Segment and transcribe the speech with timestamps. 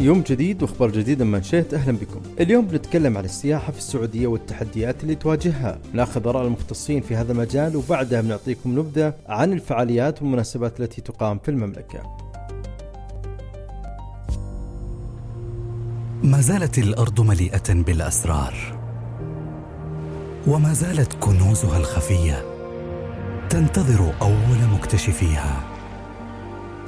[0.00, 2.20] يوم جديد واخبار جديده من منشات أهلا بكم.
[2.40, 7.76] اليوم بنتكلم عن السياحة في السعودية والتحديات اللي تواجهها، ناخذ آراء المختصين في هذا المجال
[7.76, 12.02] وبعدها بنعطيكم نبذة عن الفعاليات والمناسبات التي تقام في المملكة.
[16.22, 18.54] ما زالت الأرض مليئة بالأسرار
[20.46, 22.44] وما زالت كنوزها الخفية
[23.50, 25.62] تنتظر أول مكتشفيها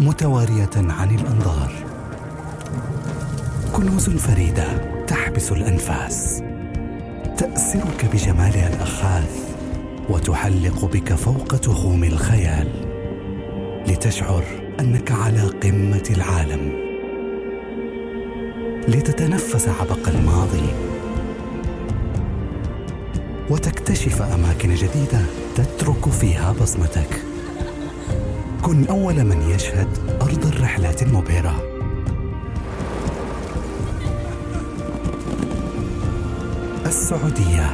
[0.01, 1.90] متوارية عن الأنظار
[3.81, 4.67] كنوز فريده
[5.07, 6.43] تحبس الأنفاس.
[7.39, 9.25] تأسرك بجمالها الأخاذ
[10.09, 12.69] وتحلق بك فوق تخوم الخيال
[13.89, 14.45] لتشعر
[14.81, 16.73] أنك على قمة العالم.
[18.89, 20.69] لتتنفس عبق الماضي
[23.51, 25.21] وتكتشف أماكن جديدة
[25.57, 27.23] تترك فيها بصمتك.
[28.63, 29.89] كن أول من يشهد
[30.23, 31.70] أرض الرحلات المبهرة.
[36.91, 37.73] السعودية.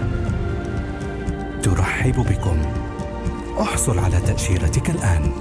[1.63, 2.63] ترحب بكم.
[3.61, 5.33] احصل على تأشيرتك الآن.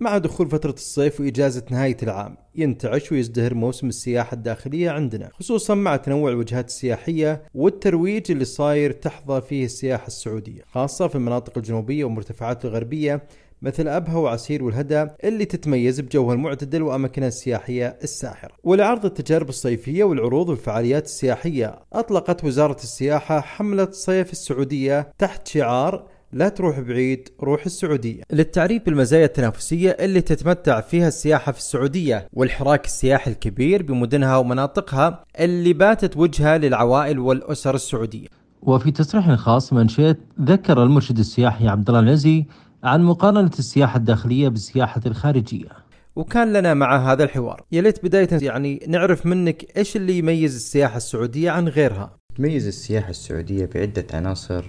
[0.00, 5.96] مع دخول فترة الصيف وإجازة نهاية العام ينتعش ويزدهر موسم السياحة الداخلية عندنا خصوصا مع
[5.96, 12.64] تنوع الوجهات السياحية والترويج اللي صاير تحظى فيه السياحة السعودية خاصة في المناطق الجنوبية والمرتفعات
[12.64, 13.22] الغربية
[13.62, 18.52] مثل أبها وعسير والهدى اللي تتميز بجوها المعتدل وأماكنها السياحية الساحرة.
[18.64, 26.48] ولعرض التجارب الصيفية والعروض والفعاليات السياحية أطلقت وزارة السياحة حملة صيف السعودية تحت شعار لا
[26.48, 28.22] تروح بعيد روح السعودية.
[28.32, 35.72] للتعريف بالمزايا التنافسية اللي تتمتع فيها السياحة في السعودية والحراك السياحي الكبير بمدنها ومناطقها اللي
[35.72, 38.26] باتت وجهة للعوائل والأسر السعودية.
[38.62, 42.46] وفي تصريح خاص منشيت ذكر المرشد السياحي عبد الله العزي
[42.82, 45.68] عن مقارنة السياحة الداخلية بالسياحة الخارجية.
[46.16, 47.64] وكان لنا مع هذا الحوار.
[47.72, 52.16] يا ليت بداية يعني نعرف منك إيش اللي يميز السياحة السعودية عن غيرها.
[52.36, 54.64] تميز السياحة السعودية بعدة عناصر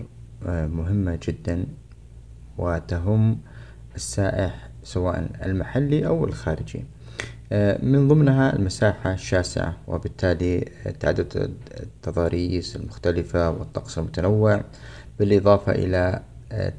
[0.45, 1.65] مهمة جدا
[2.57, 3.39] وتهم
[3.95, 6.85] السائح سواء المحلي أو الخارجي.
[7.83, 10.65] من ضمنها المساحة الشاسعة وبالتالي
[10.99, 14.63] تعدد التضاريس المختلفة والطقس المتنوع
[15.19, 16.21] بالإضافة إلى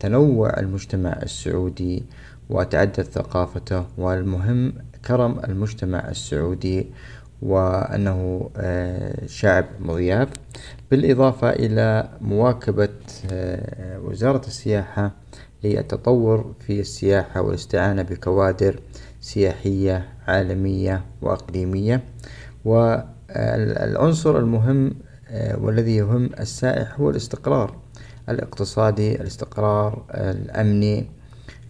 [0.01, 2.05] تنوع المجتمع السعودي
[2.51, 4.73] وتعدد ثقافته والمهم
[5.05, 6.87] كرم المجتمع السعودي
[7.43, 8.51] وأنه
[9.27, 10.29] شعب مضياف
[10.91, 12.89] بالإضافة إلى مواكبة
[14.05, 15.11] وزارة السياحة
[15.65, 18.81] للتطور في السياحة والاستعانة بكوادر
[19.21, 22.03] سياحية عالمية وأقليمية.
[22.65, 24.95] والعنصر المهم
[25.55, 27.77] والذي يهم السائح هو الاستقرار.
[28.29, 31.07] الاقتصادي الاستقرار الأمني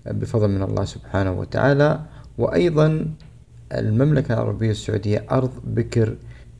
[0.06, 2.00] بفضل من الله سبحانه وتعالى.
[2.38, 3.06] وأيضا
[3.72, 6.16] المملكة العربية السعودية أرض بكر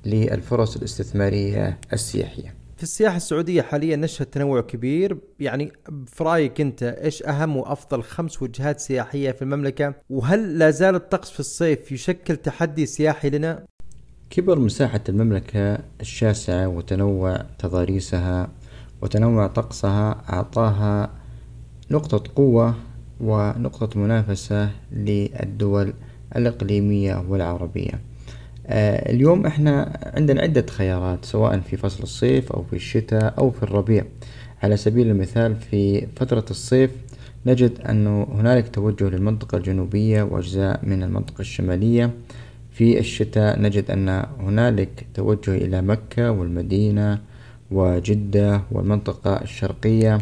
[0.07, 2.55] للفرص الاستثمارية السياحية.
[2.77, 5.19] في السياحة السعودية حاليا نشهد تنوع كبير.
[5.41, 5.73] يعني
[6.07, 11.31] في رأيك أنت إيش أهم وأفضل خمس وجهات سياحية في المملكة؟ وهل لا زال الطقس
[11.31, 13.65] في الصيف يشكل تحدي سياحي لنا؟
[14.31, 18.49] كبر مساحة المملكة الشاسعة وتنوع تضاريسها
[19.05, 21.11] وتنوع طقسها أعطاها
[21.91, 22.75] نقطة قوة
[23.21, 25.93] ونقطة منافسة للدول
[26.37, 28.01] الإقليمية والعربية.
[28.67, 33.63] آه اليوم إحنا عندنا عدة خيارات سواء في فصل الصيف أو في الشتاء أو في
[33.63, 34.05] الربيع.
[34.63, 36.91] على سبيل المثال في فترة الصيف
[37.47, 42.11] نجد أنه هنالك توجه للمنطقة الجنوبية وأجزاء من المنطقة الشمالية.
[42.71, 47.21] في الشتاء نجد أن هنالك توجه إلى مكة والمدينة
[47.75, 50.19] وجدة والمنطقة الشرقية.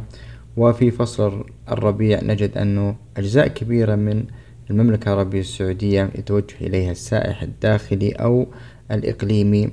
[0.57, 4.25] وفي فصل الربيع نجد أنه أجزاء كبيرة من
[4.71, 8.47] المملكة العربية السعودية يتوجه إليها السائح الداخلي أو
[8.91, 9.71] الإقليمي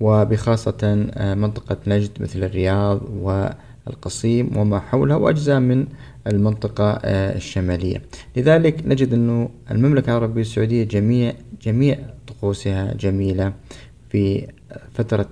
[0.00, 1.06] وبخاصة
[1.36, 5.86] منطقة نجد مثل الرياض والقصيم وما حولها وأجزاء من
[6.26, 8.02] المنطقة الشمالية.
[8.36, 11.32] لذلك نجد أنه المملكة العربية السعودية جميع
[11.62, 13.52] جميع طقوسها جميلة
[14.10, 14.46] في
[14.94, 15.28] فترة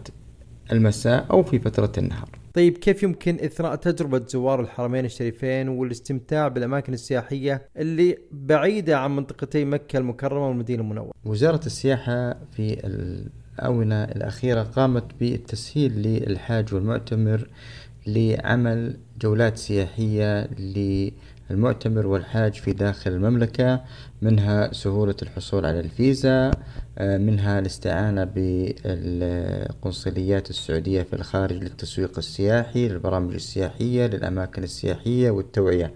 [0.73, 2.29] المساء أو في فترة النهار.
[2.55, 9.65] طيب كيف يمكن إثراء تجربة زوار الحرمين الشريفين والاستمتاع بالأماكن السياحية اللي بعيدة عن منطقتي
[9.65, 17.49] مكة المكرمة والمدينة المنورة؟ وزارة السياحة في الآونة الأخيرة قامت بالتسهيل للحاج والمعتمر
[18.07, 20.49] لعمل جولات سياحية
[21.51, 23.81] للمعتمر والحاج في داخل المملكة
[24.23, 26.51] منها سهولة الحصول على الفيزا
[27.01, 28.25] منها الاستعانة
[29.25, 35.93] بالقنصليات السعودية في الخارج للتسويق السياحي للبرامج السياحية للأماكن السياحية والتوعية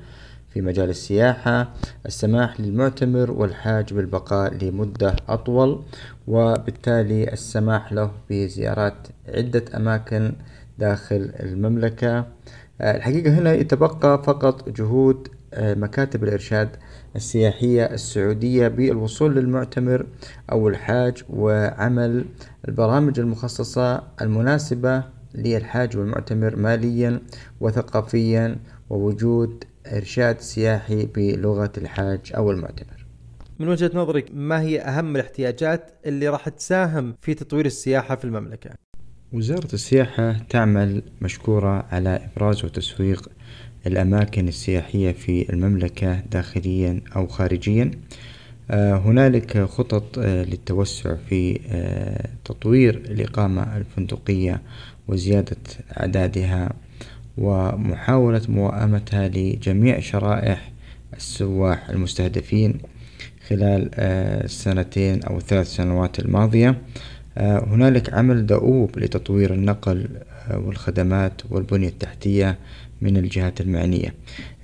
[0.53, 1.73] في مجال السياحة.
[2.07, 5.83] السماح للمعتمر والحاج بالبقاء لمدة أطول
[6.27, 8.95] وبالتالي السماح له بزيارات
[9.29, 10.33] عدة أماكن
[10.79, 12.27] داخل المملكة.
[12.81, 15.29] الحقيقة هنا يتبقى فقط جهود
[15.59, 16.77] مكاتب الإرشاد
[17.17, 20.07] السياحية السعودية بالوصول للمعتمر
[20.53, 22.25] أو الحاج وعمل
[22.69, 25.05] البرامج المخصصة المناسبة
[25.35, 27.21] للحاج والمعتمر ماليا
[27.61, 28.57] وثقافيا
[28.91, 33.07] ووجود إرشاد سياحي بلغة الحاج أو المعتمر
[33.59, 38.71] من وجهة نظرك ما هي أهم الاحتياجات اللي راح تساهم في تطوير السياحة في المملكة؟
[39.33, 43.29] وزارة السياحة تعمل مشكورة على إبراز وتسويق
[43.87, 47.91] الأماكن السياحية في المملكة داخليا أو خارجيا.
[48.71, 54.63] آه، هنالك خطط آه، للتوسع في آه، تطوير الإقامة الفندقية
[55.09, 55.57] وزيادة
[56.01, 56.73] أعدادها
[57.39, 60.73] ومحاولة موائمتها لجميع شرائح
[61.17, 62.79] السواح المستهدفين
[63.49, 63.91] خلال
[64.45, 66.79] السنتين أو الثلاث سنوات الماضية.
[67.37, 70.09] هنالك عمل دؤوب لتطوير النقل
[70.55, 72.59] والخدمات والبنية التحتية
[73.01, 74.15] من الجهات المعنية.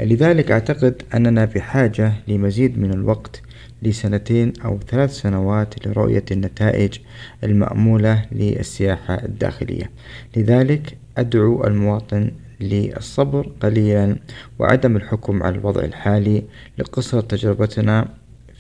[0.01, 3.43] لذلك أعتقد أننا بحاجة لمزيد من الوقت
[3.83, 6.99] لسنتين أو ثلاث سنوات لرؤية النتائج
[7.45, 9.91] المأمولة للسياحة الداخلية.
[10.37, 12.31] لذلك أدعو المواطن
[12.61, 14.17] للصبر قليلا
[14.59, 16.45] وعدم الحكم على الوضع الحالي
[16.79, 18.09] لقصر تجربتنا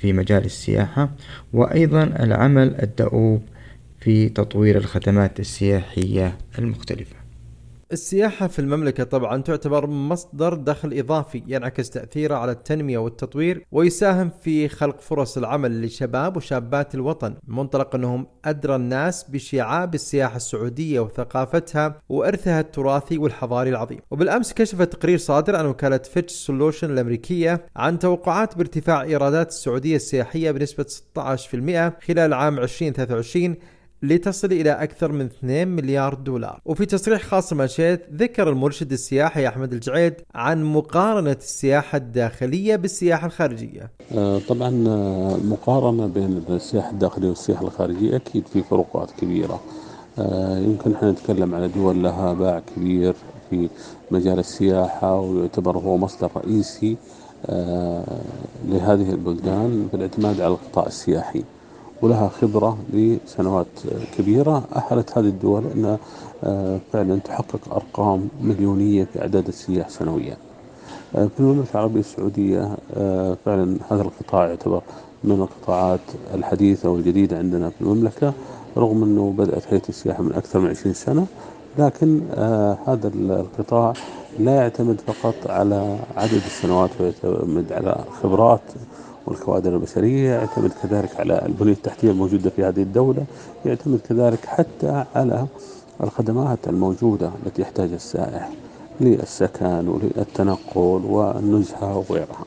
[0.01, 1.11] في مجال السياحة
[1.53, 3.43] وأيضا العمل الدؤوب
[4.01, 7.20] في تطوير الخدمات السياحية المختلفة.
[7.93, 14.69] السياحة في المملكة طبعا تعتبر مصدر دخل إضافي ينعكس تأثيره على التنمية والتطوير ويساهم في
[14.69, 17.35] خلق فرص العمل لشباب وشابات الوطن.
[17.49, 23.99] منطلق أنهم أدرى الناس بشعاب السياحة السعودية وثقافتها وإرثها التراثي والحضاري العظيم.
[24.11, 30.51] وبالأمس كشف تقرير صادر عن وكالة Fitch Solutions الأمريكية عن توقعات بارتفاع إيرادات السعودية السياحية
[30.51, 33.57] بنسبة 16% خلال عام 2023
[34.03, 36.61] لتصل إلى أكثر من 2 مليار دولار.
[36.65, 43.91] وفي تصريح خاص مانشيت ذكر المرشد السياحي أحمد الجعيد عن مقارنة السياحة الداخلية بالسياحة الخارجية.
[44.15, 49.61] آه، طبعا المقارنة آه، بين السياحة الداخلية والسياحة الخارجية أكيد في فروقات كبيرة.
[50.19, 53.15] آه، يمكن إحنا نتكلم على دول لها باع كبير
[53.51, 53.69] في
[54.11, 56.97] مجال السياحة ويعتبر هو مصدر رئيسي
[58.69, 61.45] لهذه البلدان في الاعتماد على القطاع السياحي.
[62.03, 63.67] ولها خبرة لسنوات
[64.19, 64.63] كبيرة.
[64.77, 65.99] أهلت هذه الدول أنها
[66.45, 70.37] آه، فعلا تحقق أرقام مليونية في أعداد السياح سنويا.
[71.17, 74.83] آه، في المملكة العربية السعودية آه، فعلا هذا القطاع يعتبر
[75.25, 76.01] من القطاعات
[76.35, 78.33] الحديثة والجديدة عندنا في المملكة
[78.77, 81.27] رغم أنه بدأت هيئة السياحة من أكثر من 20 سنة.
[81.79, 82.21] لكن
[82.87, 83.93] هذا القطاع
[84.39, 88.61] لا يعتمد فقط على عدد السنوات ويعتمد على خبرات
[89.27, 93.25] والكوادر البشرية يعتمد كذلك على البنية التحتية الموجودة في هذه الدولة
[93.67, 95.47] يعتمد كذلك حتى على
[96.03, 98.51] الخدمات الموجودة التي يحتاجها السائح
[99.01, 102.45] للسكن وللتنقل والنزهة وغيرها.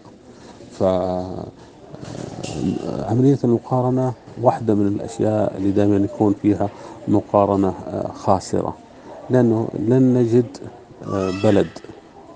[3.08, 6.70] فعملية المقارنة واحدة من الأشياء اللي دائما يكون فيها
[7.08, 7.74] مقارنة
[8.14, 8.76] خاسرة.
[9.30, 10.58] لأنه لن نجد
[11.44, 11.68] بلد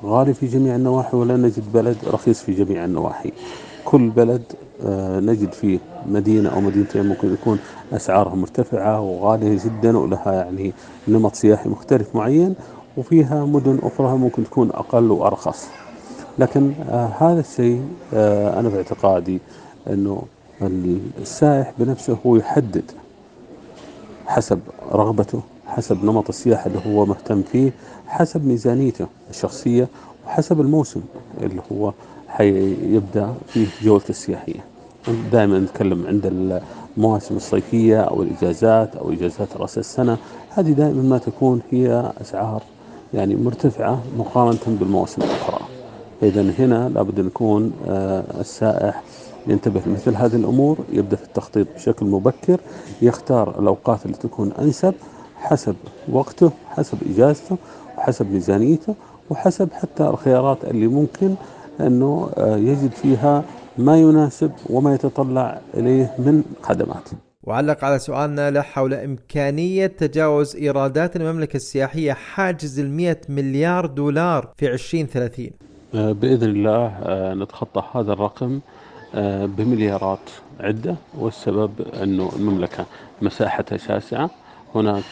[0.03, 3.31] غالي في جميع النواحي ولا نجد بلد رخيص في جميع النواحي.
[3.87, 4.41] كل بلد
[4.85, 7.59] آه، نجد فيه مدينة أو مدينتين ممكن يكون
[7.93, 10.73] أسعارها مرتفعة وغالية جدا ولها يعني
[11.07, 12.55] نمط سياحي مختلف معين
[12.97, 15.67] وفيها مدن أخرى ممكن تكون أقل وأرخص.
[16.39, 17.81] لكن آه هذا الشيء
[18.13, 19.39] آه أنا باعتقادي
[19.89, 20.23] أنه
[21.21, 22.91] السائح بنفسه هو يحدد
[24.27, 24.59] حسب
[24.91, 27.71] رغبته حسب نمط السياحة اللي هو مهتم فيه
[28.07, 29.87] حسب ميزانيته الشخصية
[30.25, 31.01] وحسب الموسم
[31.41, 31.93] اللي هو
[32.37, 34.59] حيبدأ فيه جولته السياحية.
[35.31, 36.61] دائما نتكلم عند
[36.97, 40.17] المواسم الصيفية أو الإجازات أو إجازات رأس السنة.
[40.49, 42.63] هذه دائما ما تكون هي أسعار
[43.13, 45.59] يعني مرتفعة مقارنة بالمواسم الأخرى.
[46.23, 49.03] إذا هنا لابد أن يكون آه، السائح
[49.47, 52.59] ينتبه لمثل هذه الأمور يبدأ في التخطيط بشكل مبكر
[53.01, 54.93] يختار الأوقات اللي تكون أنسب
[55.37, 55.75] حسب
[56.11, 57.57] وقته حسب إجازته
[57.97, 58.95] وحسب ميزانيته
[59.29, 61.35] وحسب حتى الخيارات اللي ممكن
[61.79, 63.43] أنه آه، يجد فيها
[63.77, 67.09] ما يناسب وما يتطلع إليه من خدمات.
[67.43, 74.73] وعلق على سؤالنا له حول إمكانية تجاوز إيرادات المملكة السياحية حاجز المئة مليار دولار في
[74.73, 75.49] 2030
[75.95, 78.59] آه، بإذن الله آه، نتخطى هذا الرقم
[79.57, 80.19] بمليارات
[80.59, 81.71] عدة والسبب
[82.03, 82.85] أنه المملكة
[83.21, 84.29] مساحتها شاسعة.
[84.75, 85.03] هناك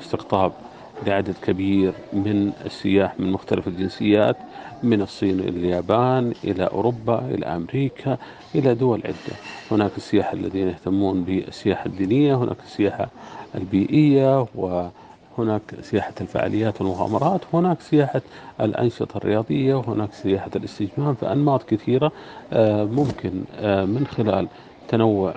[0.00, 0.52] استقطاب
[1.02, 4.36] لعدد كبير من السياح من مختلف الجنسيات
[4.82, 8.18] من الصين إلى اليابان إلى أوروبا إلى أمريكا
[8.54, 9.36] إلى دول عدة.
[9.70, 13.08] هناك السياح الذين يهتمون بالسياحة الدينية هناك السياحة
[13.54, 18.22] البيئية وهناك سياحة الفعاليات والمغامرات هناك سياحة
[18.60, 22.12] الأنشطة الرياضية وهناك سياحة الاستجمام فأنماط كثيرة
[22.52, 24.48] آه، ممكن آه، من خلال
[24.88, 25.34] تنوع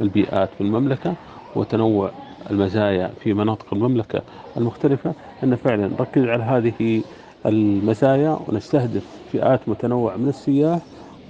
[0.00, 1.14] البيئات بالمملكة
[1.54, 2.12] وتنوع
[2.50, 4.22] المزايا في مناطق المملكة
[4.56, 5.12] المختلفة
[5.44, 7.02] أن فعلا نركز على هذه
[7.46, 10.80] المزايا ونستهدف فئات متنوعة من السياح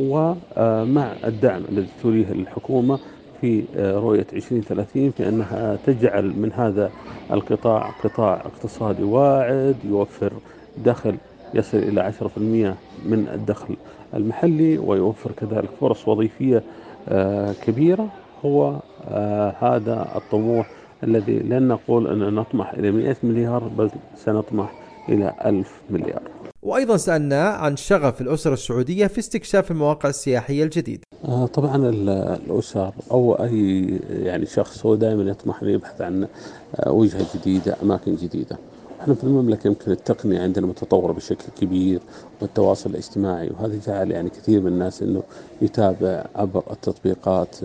[0.01, 2.99] ومع الدعم الذي توليه الحكومة
[3.41, 6.91] في رؤية 2030 في أنها تجعل من هذا
[7.31, 10.33] القطاع قطاع اقتصادي واعد يوفر
[10.85, 11.15] دخل
[11.55, 12.39] يصل إلى 10%
[13.09, 13.77] من الدخل
[14.15, 16.63] المحلي ويوفر كذلك فرص وظيفية
[17.09, 18.09] آه، كبيرة.
[18.45, 20.71] هو آه، هذا الطموح
[21.05, 24.73] الذي لن نقول أن نطمح إلى 100 مليار بل سنطمح
[25.09, 26.23] إلى 1000 مليار.
[26.63, 33.35] وأيضا سألنا عن شغف الأسرة السعودية في استكشاف المواقع السياحية الجديدة آه، طبعا الأسر أو
[33.35, 36.27] أي يعني شخص هو دائما يطمح أن يبحث عن
[36.77, 38.59] آه، وجهة جديدة أماكن جديدة.
[39.05, 42.01] إحنا في المملكة يمكن التقنية عندنا متطورة بشكل كبير
[42.43, 45.23] والتواصل الاجتماعي وهذا جعل يعني كثير من الناس إنه
[45.63, 47.57] يتابع عبر التطبيقات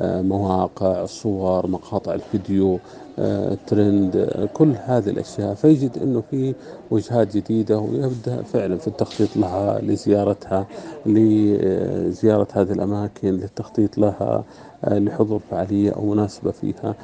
[0.00, 2.78] آه، مواقع صور مقاطع الفيديو
[3.18, 5.54] آه، ترند آه، كل هذه الأشياء.
[5.54, 6.54] فيجد إنه في
[6.90, 10.66] وجهات جديدة ويبدأ فعلا في التخطيط لها لزيارتها
[11.06, 14.44] لزيارة هذه الأماكن للتخطيط لها
[14.86, 16.94] لحضور فعالية أو مناسبة فيها.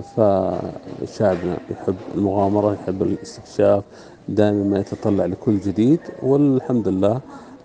[0.00, 3.84] فشعبنا يحب المغامرة يحب الاستكشاف
[4.28, 6.00] دائما ما يتطلع لكل جديد.
[6.22, 7.20] والحمد لله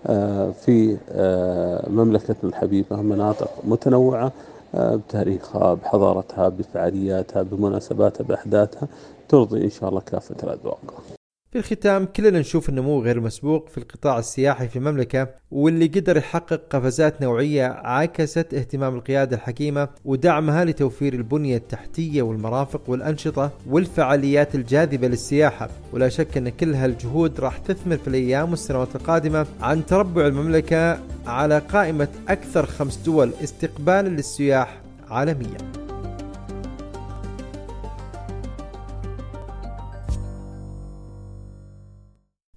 [0.06, 4.32] آه، في آه، مملكتنا الحبيبة مناطق متنوعة
[4.74, 8.88] آه، بتاريخها بحضارتها بفعالياتها بمناسباتها بأحداثها
[9.28, 11.19] ترضي إن شاء الله كافة الأذواق.
[11.52, 16.62] في الختام كلنا نشوف النمو غير مسبوق في القطاع السياحي في المملكة واللي قدر يحقق
[16.70, 25.68] قفزات نوعية عاكست اهتمام القيادة الحكيمة ودعمها لتوفير البنية التحتية والمرافق والأنشطة والفعاليات الجاذبة للسياحة.
[25.92, 31.58] ولا شك أن كل هالجهود راح تثمر في الأيام والسنوات القادمة عن تربع المملكة على
[31.58, 35.79] قائمة أكثر خمس دول استقبالا للسياح عالمياً.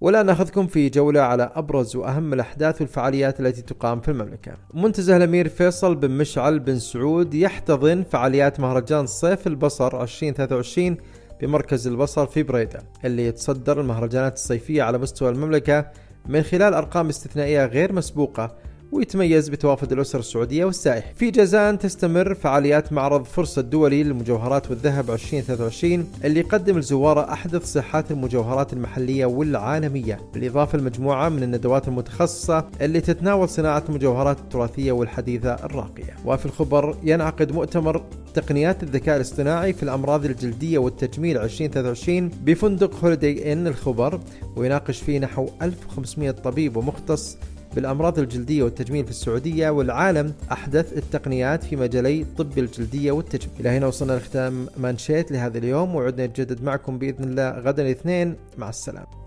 [0.04, 4.52] والآن ناخذكم في جولة على أبرز وأهم الأحداث والفعاليات التي تقام في المملكة.
[4.74, 10.98] منتزه الأمير فيصل بن مشعل بن سعود يحتضن فعاليات مهرجان صيف البصر 2023
[11.42, 15.86] بمركز البصر في بريدة اللي يتصدر المهرجانات الصيفية على مستوى المملكة
[16.26, 18.56] من خلال أرقام استثنائية غير مسبوقة
[18.94, 21.14] ويتميز بتوافد الأسر السعودية والسائح.
[21.16, 28.12] في جازان تستمر فعاليات معرض فرصة الدولي للمجوهرات والذهب 2023 اللي يقدم لزواره أحدث صحات
[28.12, 30.20] المجوهرات المحلية والعالمية.
[30.34, 36.16] بالإضافة لمجموعة من الندوات المتخصصة اللي تتناول صناعة المجوهرات التراثية والحديثة الراقية.
[36.26, 43.68] وفي الخبر ينعقد مؤتمر تقنيات الذكاء الاصطناعي في الأمراض الجلدية والتجميل 2023 بفندق هوليدي إن
[43.68, 44.20] الخبر
[44.56, 47.38] ويناقش فيه نحو 1500 طبيب ومختص
[47.76, 53.56] بالأمراض الجلدية والتجميل في السعودية والعالم أحدث التقنيات في مجالي الطب الجلدية والتجميل.
[53.60, 58.36] إلى هنا وصلنا لختام مانشيت لهذا اليوم وعدنا نتجدد معكم بإذن الله غدا الاثنين.
[58.58, 59.23] مع السلامة.